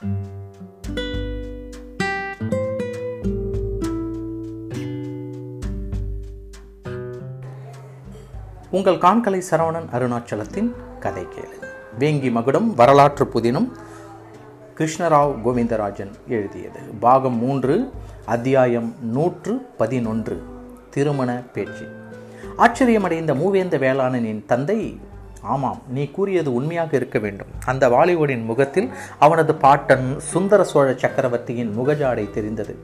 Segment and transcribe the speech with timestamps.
[0.00, 0.18] உங்கள்
[8.72, 11.64] காண்கலை சரவணன் அருணாச்சலத்தின் கதை கேளு.
[11.98, 13.70] வேங்கி மகுடம் வரலாற்று புதினம்
[14.78, 16.80] கிருஷ்ணராவ் கோவிந்தராஜன் எழுதியது.
[17.00, 17.90] பாகம் மூன்று
[18.24, 20.42] அத்தியாயம் நூற்று பதினொன்று
[20.90, 21.88] திருமண பேச்சு.
[22.58, 25.00] ஆச்சரியமடைந்த மூவேந்த வேளாளனின் தந்தை
[25.52, 27.50] ஆமாம் நீ கூறியது உண்மையாக இருக்க வேண்டும்.
[27.64, 32.74] அந்த வாலிவுடின் முகத்தில் அவனது பாட்டன் சுந்தர சோழ சக்கரவர்த்தியின் முகஜாடை தெரிந்தது.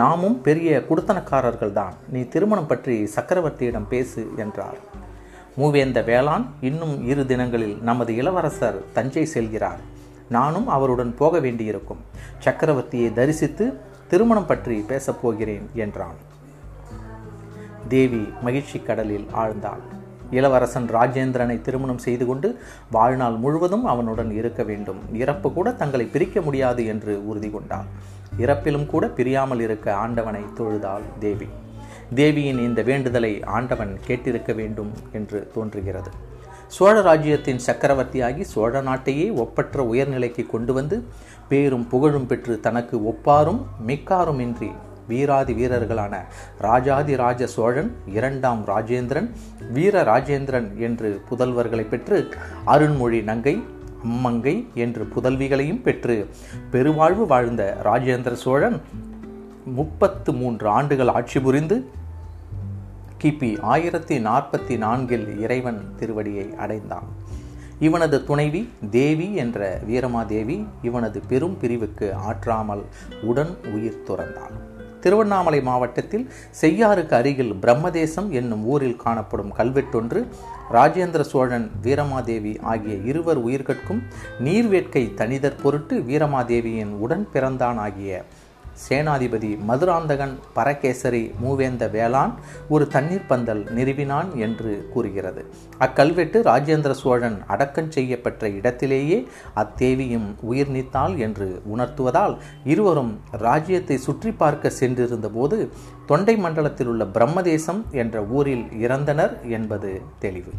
[0.00, 4.78] நாமும் பெரிய குடுத்தனக்காரர்கள் தான் நீ திருமணம் பற்றி சக்கரவர்த்தியிடம் பேசு என்றார்.
[5.58, 9.82] மூவேந்த வேளாண் இன்னும் இரு தினங்களில் நமது இளவரசர் தஞ்சை செல்கிறார்.
[10.28, 12.04] நானும் அவருடன் போக வேண்டியிருக்கும்.
[12.44, 13.66] சக்கரவர்த்தியை தரிசித்து
[14.08, 16.18] திருமணம் பற்றி பேசப் போகிறேன் என்றான்.
[17.88, 19.84] தேவி மகிழ்ச்சி கடலில் ஆழ்ந்தாள்.
[20.30, 22.58] இளவரசன் ராஜேந்திரனை திருமணம் செய்து கொண்டு
[22.90, 24.98] வாழ்நாள் முழுவதும் அவனுடன் இருக்க வேண்டும்.
[25.12, 27.84] இறப்பு கூட தங்களை பிரிக்க முடியாது என்று உறுதி கொண்டாள்.
[28.38, 31.48] இறப்பிலும் கூட பிரியாமல் இருக்க ஆண்டவனை தொழுதாள் தேவி.
[32.14, 36.10] தேவியின் இந்த வேண்டுதலை ஆண்டவன் கேட்டிருக்க வேண்டும் என்று தோன்றுகிறது.
[36.68, 41.04] சோழ ராஜ்யத்தின் சக்கரவர்த்தியாகி சோழ நாட்டையே ஒப்பற்ற உயர்நிலைக்கு கொண்டு வந்து
[41.48, 44.70] பேரும் புகழும் பெற்று தனக்கு ஒப்பாரும் மிக்காரும் இன்றி
[45.08, 46.14] வீராதி வீரர்களான
[46.58, 49.30] ராஜாதி ராஜ சோழன் இரண்டாம் ராஜேந்திரன்
[49.72, 52.28] வீர ராஜேந்திரன் என்று புதல்வர்களை பெற்று
[52.66, 53.62] அருண்மொழி நங்கை
[54.04, 56.28] அம்மங்கை என்று புதல்விகளையும் பெற்று
[56.70, 58.80] பெருவாழ்வு வாழ்ந்த ராஜேந்திர சோழன்
[59.64, 61.88] முப்பத்து மூன்று ஆண்டுகள் ஆட்சி புரிந்து
[63.22, 67.06] கிபி ஆயிரத்தி நாற்பத்தி நான்கில் இறைவன் திருவடியை அடைந்தான்.
[67.78, 72.84] இவனது துணைவி தேவி என்ற வீரமாதேவி இவனது பெரும் பிரிவுக்கு ஆற்றாமல்
[73.22, 74.56] உடன் உயிர் துறந்தாள்
[75.04, 76.26] திருவண்ணாமலை மாவட்டத்தில்
[76.60, 80.20] செய்யாருக்கு அருகில் பிரம்மதேசம் என்னும் ஊரில் காணப்படும் கல்வெட்டொன்று
[80.70, 84.00] ராஜேந்திர சோழன் வீரமாதேவி ஆகிய இருவர் உயிர்கட்கும்
[84.44, 88.12] நீர்வேட்கை தனிதற் பொருட்டு வீரமாதேவியின் உடன் பிறந்தான் ஆகிய
[88.82, 92.32] சேனாதிபதி மதுராந்தகன் பரகேசரி மூவேந்த வேளான்
[92.68, 95.42] ஒரு தண்ணீர் பந்தல் நிறுவினான் என்று கூறுகிறது.
[95.86, 99.18] அக்கல்வெட்டு ராஜேந்திர சோழன் அடக்கம் செய்யப்பட்ட இடத்திலேயே
[99.62, 103.14] அத்தேவியும் உயிர் நீத்தாள் என்று உணர்த்துவதால் இருவரும்
[103.46, 105.58] ராஜ்யத்தை சுற்றி பார்க்க சென்றிருந்தபோது
[106.06, 110.54] தொண்டை மண்டலத்தில் உள்ள பிரம்மதேசம் என்ற ஊரில் இறந்தனர் என்பது தெளிவு.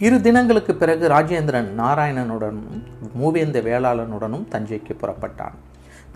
[0.00, 2.80] இரு தினங்களுக்கு பிறகு ராஜேந்திரன் நாராயணனுடனும்
[3.20, 5.56] மூவேந்த வேளாளனுடனும் தஞ்சைக்கு புறப்பட்டான்.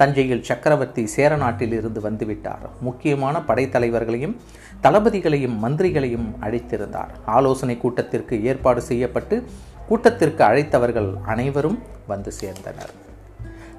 [0.01, 2.65] தஞ்சையில் சக்கரவர்த்தி சேர நாட்டில் இருந்து வந்துவிட்டார்.
[2.87, 4.37] முக்கியமான படைத்தலைவர்களையும்
[4.85, 7.13] தளபதிகளையும் மந்திரிகளையும் அழைத்திருந்தார்.
[7.37, 9.39] ஆலோசனை கூட்டத்திற்கு ஏற்பாடு செய்யப்பட்டு
[9.89, 12.93] கூட்டத்திற்கு அழைத்தவர்கள் அனைவரும் வந்து சேர்ந்தனர்.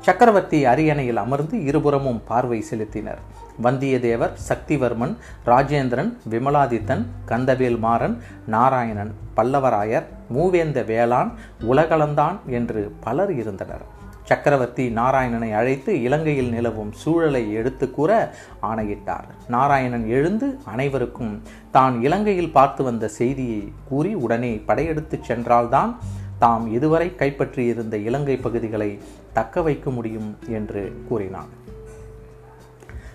[0.05, 3.21] சக்கரவர்த்தி அரியணையில் அமர்ந்து இருபுறமும் பார்வை செலுத்தினர்.
[3.65, 5.13] வந்தியத்தேவர் சக்திவர்மன்
[5.45, 8.15] ராஜேந்திரன் விமலாதித்தன் கந்தவேல் மாறன்
[8.55, 11.31] நாராயணன் பல்லவராயர் மூவேந்த வேளான்
[11.71, 13.85] உலகளந்தான் என்று பலர் இருந்தனர்.
[14.23, 19.27] சக்கரவர்த்தி நாராயணனை அழைத்து இலங்கையில் நிலவும் சூழலை எடுத்து கூற ஆணையிட்டார்.
[19.47, 25.97] நாராயணன் எழுந்து அனைவருக்கும் தான் இலங்கையில் பார்த்து வந்த செய்தியை கூறி உடனே படையெடுத்து சென்றால்தான்
[26.39, 28.99] தாம் இதுவரை கைப்பற்றியிருந்த இலங்கை பகுதிகளை
[29.33, 31.51] தக்க வைக்க முடியும் என்று கூறினான்.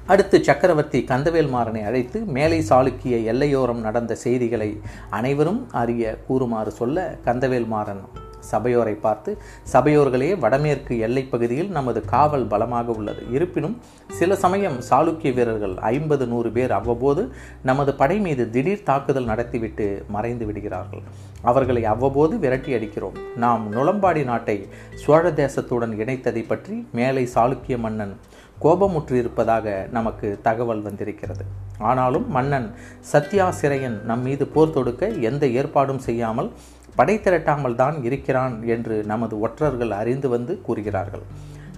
[0.06, 4.80] அடுத்து சக்கரவர்த்தி கந்தவேல் மாறனை அழைத்து மேலை சாளுக்கிய எல்லையோரம் நடந்த செய்திகளை
[5.10, 8.04] அனைவரும் அறிய கூறுமாறு சொல்ல கந்தவேல்மாறன்
[8.46, 9.38] சபையோரை பார்த்து
[9.72, 13.22] சபையோர்களே வடமேற்கு எல்லைப் பகுதியில் நமது காவல் பலமாக உள்ளது.
[13.32, 17.22] இருப்பினும் சில சமயம் சாளுக்கிய வீரர்கள் ஐம்பது நூறு பேர் அவ்வப்போது
[17.62, 21.02] நமது படை மீது திடீர் தாக்குதல் நடத்திவிட்டு மறைந்து விடுகிறார்கள்.
[21.42, 23.16] அவர்களை அவ்வப்போது விரட்டி அடிக்கிறோம்.
[23.36, 28.16] நாம் நுளம்பாடி நாட்டை சோழ தேசத்துடன் இணைத்ததை பற்றி மேலை சாளுக்கிய மன்னன்
[28.62, 31.44] கோபமுற்றிருப்பதாக நமக்கு தகவல் வந்திருக்கிறது.
[31.78, 32.74] ஆனாலும் மன்னன்
[33.12, 36.50] சத்யாசிரையன் நம் மீது போர் தொடுக்க எந்த ஏற்பாடும் செய்யாமல்
[36.98, 41.24] படை திரட்டாமல் தான் இருக்கிறான் என்று நமது ஒற்றர்கள் அறிந்து வந்து கூறுகிறார்கள்.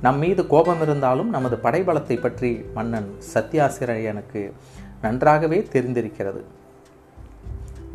[0.06, 4.43] நம் மீது கோபம் இருந்தாலும் நமது படைபலத்தை பற்றி மன்னன் சத்யாசிரையனுக்கு
[5.05, 6.41] நன்றாகவே தெரிந்திருக்கிறது.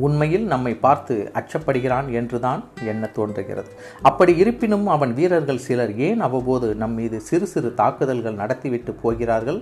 [0.06, 2.62] உண்மையில் நம்மை பார்த்து அச்சப்படுகிறான் என்றுதான்
[2.92, 3.72] எண்ண தோன்றுகிறது.
[4.10, 9.60] அப்படி இருப்பினும் அவன் வீரர்கள் சிலர் ஏன் அவ்வப்போது நம் மீது சிறு சிறு தாக்குதல்கள் நடத்திவிட்டு போகிறார்கள்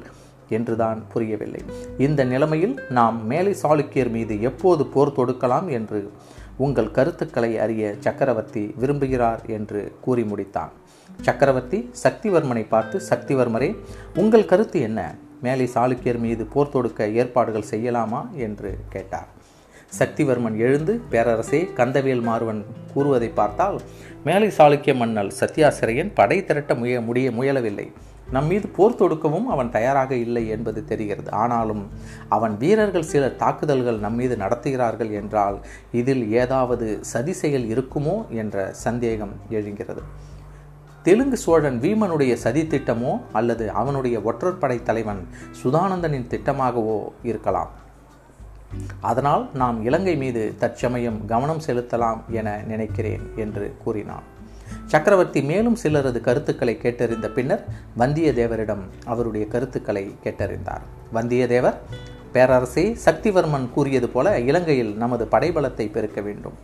[0.57, 1.61] என்றுதான் புரியவில்லை.
[2.05, 6.01] இந்த நிலைமையில் நாம் மேலை சாளுக்கியர் மீது எப்போது போர் தொடுக்கலாம் என்று
[6.57, 10.69] உங்கள் கருத்துக்களை அறிய சக்கரவர்த்தி விரும்புகிறார் என்று கூறி முடித்தான்.
[11.21, 13.75] சக்கரவர்த்தி சக்திவர்மனை பார்த்து சக்திவர்மரே
[14.15, 15.15] உங்கள் கருத்து என்ன?
[15.41, 18.31] மேலை சாளுக்கியர் மீது போர் தொடுக்க ஏற்பாடுகள் செய்யலாமா?
[18.31, 19.27] என்று கேட்டார்.
[19.99, 23.81] சக்திவர்மன் எழுந்து பேரரசே கந்தவேல் மாறுவன் கூறுவதை பார்த்தால்
[24.23, 27.91] மேலை சாளுக்கிய மன்னல் சத்யாசிரையன் படை திரட்ட முய முடிய முயலவில்லை.
[28.35, 31.29] நம் மீது போர் தொடுக்கவும் அவன் தயாராக இல்லை என்பது தெரிகிறது.
[31.31, 31.83] ஆனாலும்
[32.37, 35.59] அவன் வீரர்கள் சில தாக்குதல்கள் நம் மீது நடத்துகிறார்கள் என்றால்
[36.01, 40.03] இதில் ஏதாவது சதி செயல் இருக்குமோ என்ற சந்தேகம் எழுகிறது.
[41.03, 45.21] தெலுங்கு சோழன் வீமனுடைய சதி திட்டமோ அல்லது அவனுடைய ஒற்றற்படை தலைவன்
[45.61, 47.71] சுதானந்தனின் திட்டமாகவோ இருக்கலாம்.
[49.09, 54.27] அதனால் நாம் இலங்கை மீது தற்சமயம் கவனம் செலுத்தலாம் என நினைக்கிறேன் என்று கூறினான்.
[54.85, 57.63] சக்கரவர்த்தி மேலும் சிலரது கருத்துக்களை கேட்டறிந்த பின்னர்
[57.97, 60.85] வந்தியத்தேவரிடம் அவருடைய கருத்துக்களை கேட்டறிந்தார்.
[61.13, 61.77] வந்தியத்தேவர்
[62.33, 66.57] பேரரசே சக்திவர்மன் கூறியது போல இலங்கையில் நமது படைபலத்தை பெருக்க வேண்டும்.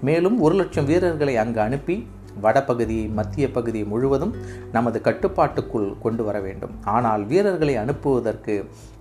[0.00, 1.96] மேலும் ஒரு லட்சம் வீரர்களை அங்கு அனுப்பி
[2.40, 4.32] வடபகுதி மத்திய பகுதி முழுவதும்
[4.72, 6.74] நமது கட்டுப்பாட்டுக்குள் கொண்டு வர வேண்டும்.
[6.84, 8.54] ஆனால் வீரர்களை அனுப்புவதற்கு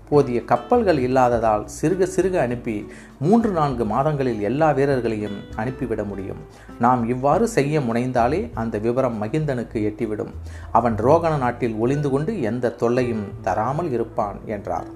[0.09, 2.87] போதிய கப்பல்கள் இல்லாததால் சிறுக சிறுக அனுப்பி
[3.19, 6.41] மூன்று நான்கு மாதங்களில் எல்லா வீரர்களையும் அனுப்பிவிட முடியும்.
[6.79, 10.33] நாம் இவ்வாறு செய்ய முனைந்தாலே அந்த விவரம் மகிந்தனுக்கு எட்டிவிடும்.
[10.71, 14.89] அவன் ரோகண நாட்டில் ஒளிந்து கொண்டு எந்த தொல்லையும் தராமல் இருப்பான் என்றார்.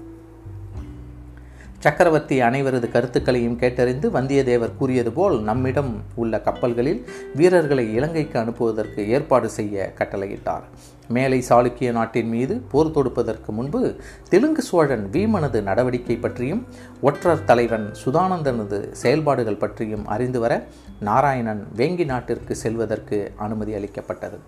[1.80, 9.92] சக்கரவர்த்தி அனைவரது கருத்துக்களையும் கேட்டறிந்து வந்தியத்தேவர் கூறியது போல் நம்மிடம் உள்ள கப்பல்களில் வீரர்களை இலங்கைக்கு அனுப்புவதற்கு ஏற்பாடு செய்ய
[9.98, 10.64] கட்டளையிட்டார்.
[11.08, 13.96] மேலை சாளுக்கிய நாட்டின் மீது போர் தொடுப்பதற்கு முன்பு
[14.28, 16.66] தெலுங்கு சோழன் வீமனது நடவடிக்கை பற்றியும்
[17.00, 20.66] ஒற்றர் தலைவன் சுதானந்தனது செயல்பாடுகள் பற்றியும் அறிந்து வர
[21.00, 24.38] நாராயணன் வேங்கி நாட்டிற்கு செல்வதற்கு அனுமதி அளிக்கப்பட்டது.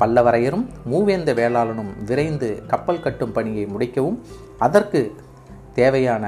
[0.00, 4.20] பல்லவரையரும் மூவேந்த வேளாளனும் விரைந்து கப்பல் கட்டும் பணியை முடிக்கவும்
[4.58, 5.14] அதற்கு
[5.74, 6.24] தேவையான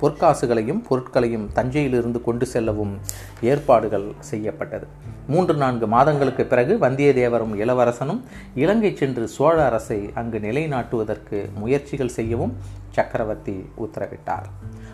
[0.00, 2.94] பொற்காசுகளையும் பொருட்களையும் தஞ்சையிலிருந்து கொண்டு செல்லவும்
[3.40, 4.86] ஏற்பாடுகள் செய்யப்பட்டது.
[5.26, 8.20] மூன்று நான்கு மாதங்களுக்கு பிறகு வந்தியத்தேவரும் இளவரசனும்
[8.54, 12.56] இலங்கை சென்று சோழ அரசை அங்கு நிலைநாட்டுவதற்கு முயற்சிகள் செய்யவும்
[12.90, 14.46] சக்கரவர்த்தி உத்தரவிட்டார்.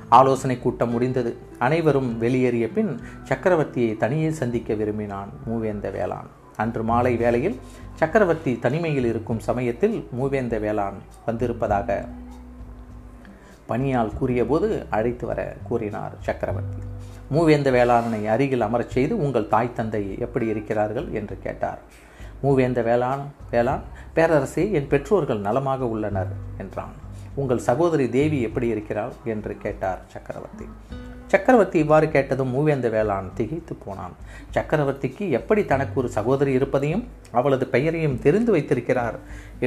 [0.09, 1.37] ஆலோசனை கூட்டம் முடிந்தது.
[1.59, 7.61] அனைவரும் வெளியேறிய பின் சக்கரவர்த்தியை தனியே சந்திக்க விரும்பினான் மூவேந்த வேளான் அன்று மாலை வேளையில்
[7.95, 12.05] சக்கரவர்த்தி தனிமையில் இருக்கும் சமயத்தில் மூவேந்த வேளான் வந்திருப்பதாக
[13.73, 16.79] பணியால் கூறியபோது அழைத்து வர கூறினார் சக்கரவர்த்தி.
[17.35, 21.09] மூவேந்த வேளாணனை அருகில் அமரச் செய்து உங்கள் தாய் தந்தை எப்படி இருக்கிறார்கள்?
[21.13, 21.79] என்று கேட்டார்.
[22.43, 23.21] மூவேந்த வேளாண்
[23.51, 23.81] வேளாண்
[24.15, 26.29] பேரரசே என் பெற்றோர்கள் நலமாக உள்ளனர்
[26.59, 26.93] என்றான்.
[27.35, 29.13] உங்கள் சகோதரி தேவி எப்படி இருக்கிறாள்?
[29.25, 30.69] என்று கேட்டார் சக்கரவர்த்தி.
[31.33, 34.15] சக்கரவர்த்தி இவ்வாறு கேட்டதும் மூவேந்த வேளாண் திகைத்து போனான்.
[34.57, 37.05] சக்கரவர்த்திக்கு எப்படி தனக்கு ஒரு சகோதரி இருப்பதையும்
[37.41, 39.19] அவளது பெயரையும் தெரிந்து வைத்திருக்கிறார்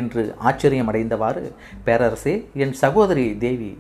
[0.02, 1.44] என்று ஆச்சரியம் அடைந்தவாறு
[1.88, 3.72] பேரரசே என் சகோதரி தேவி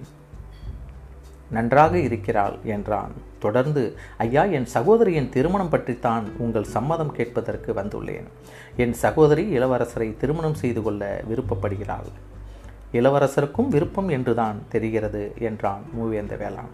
[1.56, 3.12] நன்றாக இருக்கிறாள் என்றான்.
[3.44, 3.82] தொடர்ந்து
[4.24, 8.28] ஐயா என் சகோதரியின் திருமணம் பற்றித்தான் உங்கள் சம்மதம் கேட்பதற்கு வந்துள்ளேன்.
[8.84, 12.10] என் சகோதரி இளவரசரை திருமணம் செய்து கொள்ள விருப்பப்படுகிறாள்.
[13.00, 16.74] இளவரசருக்கும் விருப்பம் என்றுதான் தெரிகிறது என்றான் மூவேந்த வேளாண்.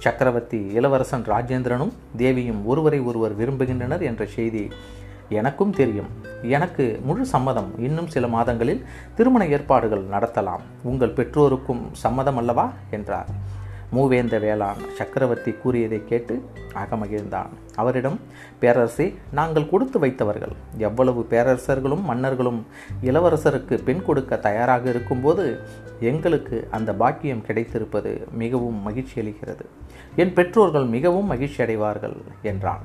[0.00, 4.68] சக்கரவர்த்தி இளவரசன் ராஜேந்திரனும் தேவியும் ஒருவரை ஒருவர் விரும்புகின்றனர் என்ற செய்தி
[5.28, 6.06] எனக்கும் தெரியும்.
[6.42, 8.84] எனக்கு முழு சம்மதம் இன்னும் சில மாதங்களில்
[9.16, 10.60] திருமண ஏற்பாடுகள் நடத்தலாம்.
[10.82, 12.72] உங்கள் பெற்றோருக்கும் சம்மதம் அல்லவா?
[12.90, 13.26] என்றார்.
[13.92, 16.34] மூவேந்த வேளாண் சக்கரவர்த்தி கூறியதை கேட்டு
[16.74, 17.48] அகமகிழ்ந்தான்.
[17.74, 18.20] அவரிடம்
[18.60, 20.54] பேரரசே நாங்கள் கொடுத்து வைத்தவர்கள்.
[20.76, 22.66] எவ்வளவு பேரரசர்களும் மன்னர்களும்
[23.02, 25.58] இளவரசருக்கு பெண் கொடுக்க தயாராக இருக்கும்போது
[26.00, 29.66] எங்களுக்கு அந்த பாக்கியம் கிடைத்திருப்பது மிகவும் மகிழ்ச்சி அளிக்கிறது.
[30.16, 32.84] என் பெற்றோர்கள் மிகவும் மகிழ்ச்சி அடைவார்கள் என்றான்.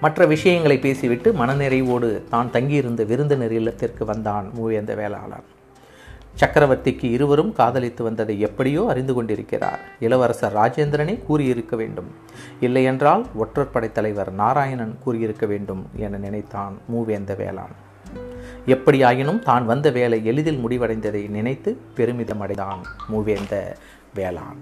[0.00, 5.46] மற்ற விஷயங்களை பேசிவிட்டு மனநிறைவோடு தான் தங்கியிருந்த விருந்தினர் இல்லத்திற்கு வந்தான் மூவேந்த வேளாளன்.
[6.40, 9.80] சக்கரவர்த்திக்கு இருவரும் காதலித்து வந்ததை எப்படியோ அறிந்து கொண்டிருக்கிறார்.
[10.00, 12.10] இளவரசர் ராஜேந்திரனே கூறியிருக்க வேண்டும்.
[12.60, 17.74] இல்லையென்றால் ஒற்றற்படை தலைவர் நாராயணன் கூறியிருக்க வேண்டும் என நினைத்தான் மூவேந்த வேளான்
[18.66, 22.82] எப்படியாயினும் தான் வந்த வேலை எளிதில் முடிவடைந்ததை நினைத்து பெருமிதம் அடைந்தான்
[23.12, 23.54] மூவேந்த
[24.14, 24.60] வேளான்